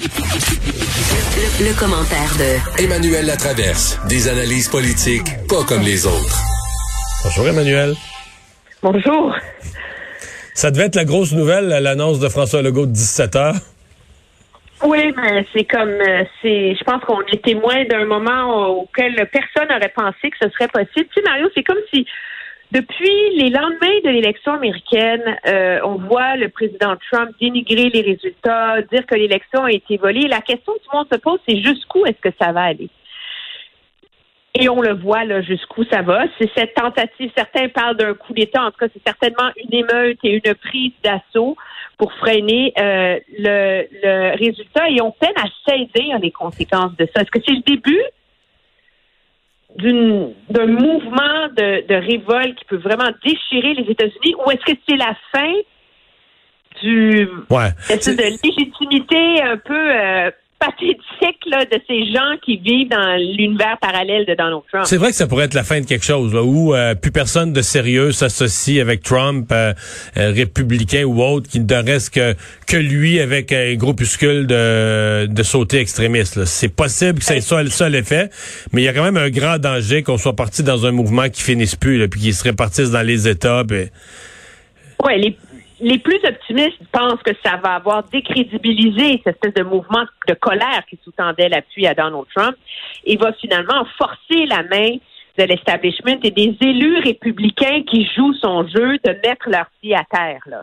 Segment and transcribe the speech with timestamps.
[0.00, 3.98] Le, le commentaire de Emmanuel Latraverse.
[4.08, 6.38] Des analyses politiques pas comme les autres.
[7.24, 7.94] Bonjour Emmanuel.
[8.82, 9.36] Bonjour.
[10.54, 13.54] Ça devait être la grosse nouvelle, l'annonce de François Legault de 17 heures.
[14.84, 16.74] Oui, mais c'est comme euh, c'est.
[16.74, 21.06] Je pense qu'on est témoin d'un moment auquel personne n'aurait pensé que ce serait possible.
[21.14, 22.06] Tu sais, Mario, c'est comme si
[22.72, 28.80] depuis les lendemains de l'élection américaine, euh, on voit le président Trump dénigrer les résultats,
[28.90, 30.26] dire que l'élection a été volée.
[30.26, 32.88] La question que tout le monde se pose, c'est jusqu'où est-ce que ça va aller?
[34.54, 36.24] Et on le voit là jusqu'où ça va.
[36.38, 37.30] C'est cette tentative.
[37.36, 38.62] Certains parlent d'un coup d'État.
[38.62, 41.56] En tout cas, c'est certainement une émeute et une prise d'assaut
[41.98, 44.88] pour freiner euh, le, le résultat.
[44.88, 47.20] Et on peine à saisir les conséquences de ça.
[47.20, 48.02] Est-ce que c'est le début?
[49.78, 54.96] D'un mouvement de, de révolte qui peut vraiment déchirer les États-Unis ou est-ce que c'est
[54.96, 55.52] la fin
[56.82, 57.70] du Ouais.
[57.88, 60.30] de légitimité un peu euh,
[60.64, 64.84] pathétique là, de ces gens qui vivent dans l'univers parallèle de Donald Trump.
[64.86, 67.10] C'est vrai que ça pourrait être la fin de quelque chose, là, où euh, plus
[67.10, 69.72] personne de sérieux s'associe avec Trump, euh,
[70.16, 72.34] euh, républicain ou autre, qui ne reste que,
[72.66, 76.44] que lui avec un groupuscule de, de sautés extrémistes.
[76.44, 78.30] C'est possible que c'est ça, ça l'effet,
[78.72, 81.28] mais il y a quand même un grand danger qu'on soit parti dans un mouvement
[81.28, 83.64] qui finisse plus, là, puis qui se répartisse dans les États.
[83.66, 83.88] puis-
[85.04, 85.36] Ouais, les,
[85.82, 90.82] les plus optimistes pensent que ça va avoir décrédibilisé cette espèce de mouvement de colère
[90.88, 92.56] qui sous-tendait l'appui à Donald Trump
[93.04, 94.96] et va finalement forcer la main
[95.38, 100.04] de l'establishment et des élus républicains qui jouent son jeu de mettre leur pied à
[100.10, 100.42] terre.
[100.46, 100.62] Là.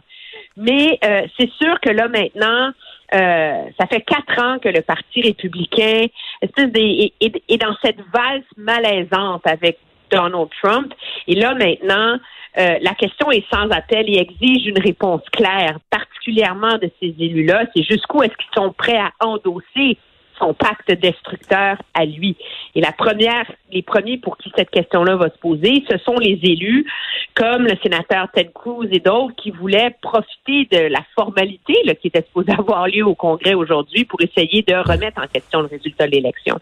[0.55, 2.71] Mais euh, c'est sûr que là maintenant,
[3.15, 6.05] euh, ça fait quatre ans que le Parti républicain
[6.41, 9.79] est- est dans cette valse malaisante avec
[10.09, 10.93] Donald Trump.
[11.27, 12.17] Et là maintenant,
[12.57, 17.65] euh, la question est sans appel et exige une réponse claire, particulièrement de ces élus-là.
[17.75, 19.97] C'est jusqu'où est-ce qu'ils sont prêts à endosser
[20.39, 22.35] son pacte destructeur à lui?
[22.73, 26.39] Et la première, les premiers pour qui cette question-là va se poser, ce sont les
[26.43, 26.89] élus,
[27.35, 32.07] comme le sénateur Ted Cruz et d'autres, qui voulaient profiter de la formalité là, qui
[32.07, 36.07] était supposée avoir lieu au Congrès aujourd'hui pour essayer de remettre en question le résultat
[36.07, 36.59] de l'élection.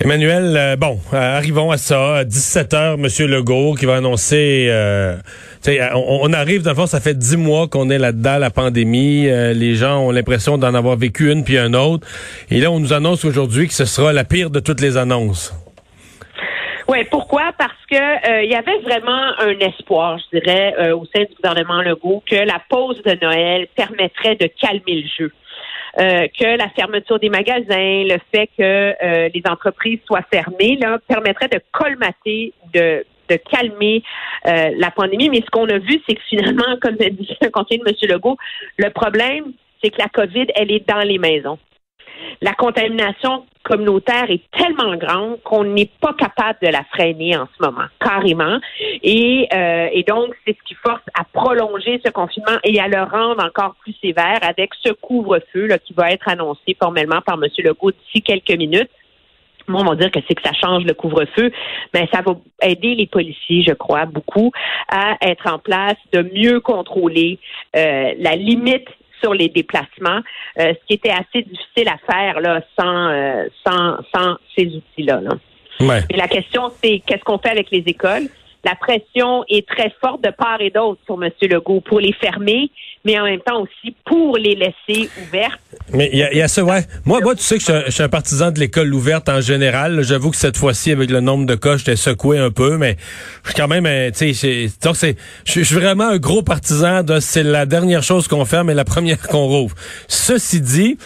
[0.00, 2.18] Emmanuel, euh, bon, euh, arrivons à ça.
[2.18, 4.68] À 17 heures, Monsieur Legault qui va annoncer.
[4.70, 5.16] euh,
[5.60, 8.50] sais, on, on arrive dans le fond, ça fait dix mois qu'on est là-dedans, la
[8.50, 9.28] pandémie.
[9.28, 12.06] Euh, les gens ont l'impression d'en avoir vécu une puis une autre.
[12.48, 15.52] Et là, on nous annonce aujourd'hui que ce sera la pire de toutes les annonces.
[16.86, 17.52] Oui, pourquoi?
[17.58, 21.34] Parce que euh, il y avait vraiment un espoir, je dirais, euh, au sein du
[21.34, 25.32] gouvernement Legault, que la pause de Noël permettrait de calmer le jeu.
[26.00, 31.00] Euh, que la fermeture des magasins, le fait que euh, les entreprises soient fermées, là,
[31.08, 34.04] permettrait de colmater, de, de calmer
[34.46, 35.28] euh, la pandémie.
[35.28, 38.10] Mais ce qu'on a vu, c'est que finalement, comme l'a dit le conseiller de M.
[38.10, 38.36] Legault,
[38.76, 41.58] le problème, c'est que la COVID, elle est dans les maisons
[42.40, 47.64] la contamination communautaire est tellement grande qu'on n'est pas capable de la freiner en ce
[47.64, 48.58] moment, carrément.
[49.02, 53.02] Et, euh, et donc, c'est ce qui force à prolonger ce confinement et à le
[53.02, 57.48] rendre encore plus sévère avec ce couvre-feu qui va être annoncé formellement par M.
[57.58, 58.90] Legault d'ici quelques minutes.
[59.66, 61.52] Moi, on va dire que c'est que ça change le couvre-feu,
[61.92, 64.50] mais ça va aider les policiers, je crois, beaucoup
[64.88, 67.38] à être en place, de mieux contrôler
[67.76, 68.88] euh, la limite
[69.22, 70.20] sur les déplacements,
[70.58, 75.20] euh, ce qui était assez difficile à faire là sans euh, sans sans ces outils-là.
[75.20, 75.30] Là.
[75.80, 76.00] Ouais.
[76.10, 78.28] Mais la question c'est qu'est-ce qu'on fait avec les écoles?
[78.64, 81.30] La pression est très forte de part et d'autre sur M.
[81.42, 82.70] Legault pour les fermer,
[83.04, 85.60] mais en même temps aussi pour les laisser ouvertes.
[85.94, 86.82] Mais il y a, ça, ouais.
[87.04, 90.02] Moi, moi, tu sais que je suis un- partisan de l'école ouverte en général.
[90.02, 92.96] J'avoue que cette fois-ci, avec le nombre de cas, j'étais secoué un peu, mais
[93.44, 97.64] je suis quand même, tu sais, je suis vraiment un gros partisan de c'est la
[97.64, 99.74] dernière chose qu'on ferme et la première qu'on rouvre.
[100.08, 100.98] Ceci dit,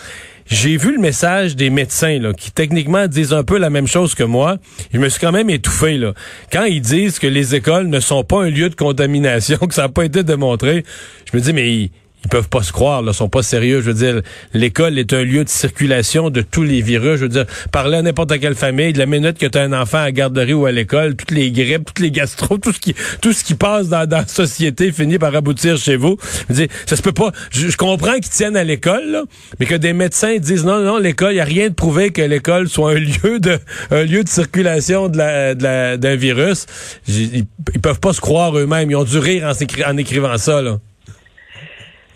[0.53, 4.23] j'ai vu le message des médecins qui techniquement disent un peu la même chose que
[4.23, 4.59] moi.
[4.93, 6.13] Je me suis quand même étouffé là.
[6.53, 9.83] Quand ils disent que les écoles ne sont pas un lieu de contamination, que ça
[9.83, 10.85] n'a pas été démontré,
[11.31, 11.91] je me dis mais
[12.25, 13.81] ils, peuvent pas se croire, là, sont pas sérieux.
[13.81, 14.23] Je veux dire,
[14.55, 17.17] l'école est un lieu de circulation de tous les virus.
[17.17, 19.73] Je veux dire, parler à n'importe quelle famille, de la minute que tu as un
[19.73, 22.81] enfant à la garderie ou à l'école, toutes les grippes, toutes les gastro, tout ce
[22.81, 26.17] qui, tout ce qui passe dans, dans la société finit par aboutir chez vous.
[26.49, 27.33] Je veux dire, ça se peut pas.
[27.51, 29.25] Je, comprends qu'ils tiennent à l'école,
[29.59, 32.23] mais que des médecins disent non, non, l'école, il y a rien de prouvé que
[32.23, 33.59] l'école soit un lieu de,
[33.91, 36.67] un lieu de circulation de la, de d'un virus.
[37.09, 38.91] Ils, ils, peuvent pas se croire eux-mêmes.
[38.91, 40.79] Ils ont dû rire en, en écrivant ça, là.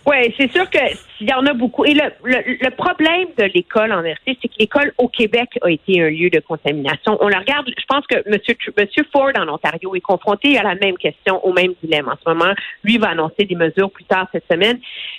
[0.07, 0.79] Oui, c'est sûr que
[1.19, 1.85] s'il y en a beaucoup.
[1.85, 6.01] Et le, le, problème de l'école en vérité, c'est que l'école au Québec a été
[6.01, 7.19] un lieu de contamination.
[7.21, 8.39] On la regarde, je pense que M.
[8.79, 12.33] Monsieur Ford en Ontario est confronté à la même question, au même dilemme en ce
[12.33, 12.55] moment.
[12.85, 14.79] Lui va annoncer des mesures plus tard cette semaine.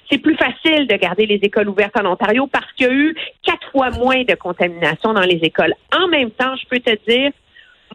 [0.10, 3.13] C'est plus facile de garder les écoles ouvertes en Ontario parce qu'il y a eu
[3.44, 5.74] quatre fois moins de contamination dans les écoles.
[5.94, 7.31] En même temps, je peux te dire,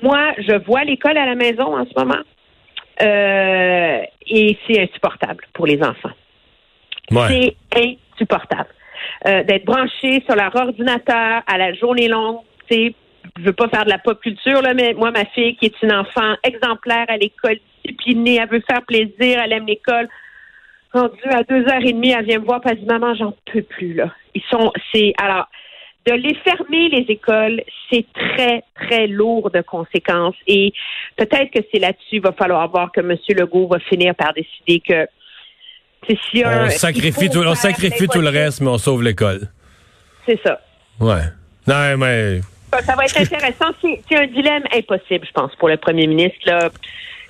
[0.03, 2.23] moi, je vois l'école à la maison en ce moment.
[3.01, 6.11] Euh, et c'est insupportable pour les enfants.
[7.29, 8.69] C'est insupportable.
[9.27, 12.39] Euh, d'être branché sur leur ordinateur à la journée longue,
[12.71, 12.95] tu
[13.39, 15.83] je veux pas faire de la pop culture, là, mais moi, ma fille, qui est
[15.83, 20.09] une enfant exemplaire à l'école, disciplinée, elle veut faire plaisir, elle aime l'école.
[20.93, 23.63] Rendue à deux heures et demie, elle vient me voir, pas dit, maman, j'en peux
[23.63, 24.13] plus, là.
[24.35, 25.49] Ils sont, c'est, alors,
[26.07, 30.37] de les fermer, les écoles, c'est très, très lourd de conséquences.
[30.47, 30.73] Et
[31.17, 33.17] peut-être que c'est là-dessus, il va falloir voir que M.
[33.29, 35.07] Legault va finir par décider que
[36.09, 39.49] on sacrifie, tout, on sacrifie tout le reste, mais on sauve l'école.
[40.27, 40.61] C'est ça.
[41.01, 41.23] Ouais.
[41.67, 42.41] Non, mais.
[42.85, 43.73] Ça va être intéressant.
[43.81, 46.39] C'est un dilemme impossible, je pense, pour le premier ministre.
[46.47, 46.71] Là.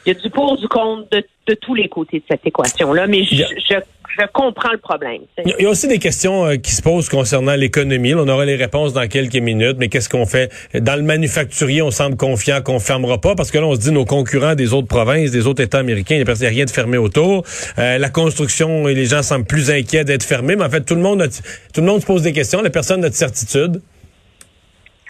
[0.05, 3.07] Il y a du pour, du contre de, de tous les côtés de cette équation-là,
[3.07, 3.75] mais je, je
[4.19, 5.23] je comprends le problème.
[5.45, 8.15] Il y a aussi des questions euh, qui se posent concernant l'économie.
[8.15, 10.53] On aura les réponses dans quelques minutes, mais qu'est-ce qu'on fait?
[10.75, 13.93] Dans le manufacturier, on semble confiant qu'on fermera pas parce que là, on se dit
[13.93, 16.99] nos concurrents des autres provinces, des autres États américains, il n'y a rien de fermé
[16.99, 17.45] autour.
[17.79, 21.01] Euh, la construction, les gens semblent plus inquiets d'être fermés, mais en fait, tout le
[21.01, 21.27] monde,
[21.73, 22.61] tout le monde se pose des questions.
[22.61, 23.81] La personne n'a de certitude.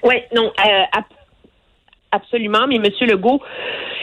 [0.05, 1.01] Oui, non, euh,
[2.13, 2.87] absolument, mais M.
[3.01, 3.43] Legault,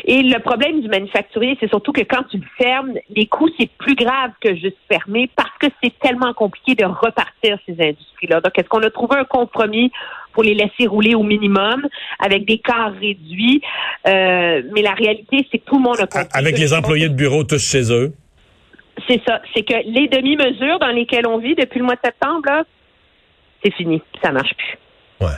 [0.05, 3.69] et le problème du manufacturier, c'est surtout que quand tu le fermes, les coûts, c'est
[3.77, 8.41] plus grave que juste fermer parce que c'est tellement compliqué de repartir ces industries-là.
[8.41, 9.91] Donc, est-ce qu'on a trouvé un compromis
[10.33, 11.87] pour les laisser rouler au minimum
[12.19, 13.61] avec des cas réduits?
[14.07, 16.27] Euh, mais la réalité, c'est que tout le monde a compris.
[16.33, 18.13] Avec les employés de bureau tous chez eux.
[19.07, 19.41] C'est ça.
[19.53, 22.65] C'est que les demi-mesures dans lesquelles on vit depuis le mois de septembre,
[23.63, 24.01] c'est fini.
[24.23, 24.77] Ça marche plus.
[25.25, 25.33] Ouais.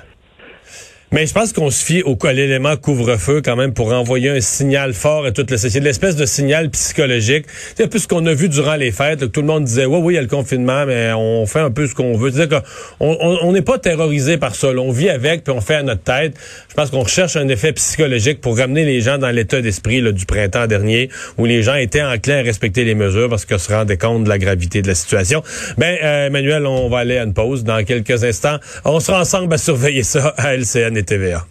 [1.13, 4.94] Mais je pense qu'on se fie au, l'élément couvre-feu quand même pour envoyer un signal
[4.94, 7.48] fort à toute la société, l'espèce de signal psychologique.
[7.75, 10.00] C'est un peu ce qu'on a vu durant les fêtes, tout le monde disait, oui,
[10.02, 12.31] oui, il y a le confinement, mais on fait un peu ce qu'on veut.
[12.31, 12.62] C'est-à-dire
[13.00, 14.69] qu'on on n'est pas terrorisé par ça.
[14.69, 16.34] on vit avec, puis on fait à notre tête.
[16.69, 20.25] Je pense qu'on recherche un effet psychologique pour ramener les gens dans l'état d'esprit du
[20.25, 23.98] printemps dernier, où les gens étaient enclins à respecter les mesures parce qu'ils se rendaient
[23.98, 25.44] compte de la gravité de la situation.
[25.78, 28.60] Ben, euh, Emmanuel, on va aller à une pause dans quelques instants.
[28.86, 31.50] On sera ensemble à surveiller ça à LCN TVA.